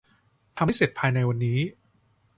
[0.57, 1.59] ทำให้เสร็จภายในวันนี้